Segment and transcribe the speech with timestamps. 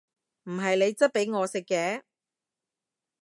[0.45, 2.01] 唔係你質俾我食嘅！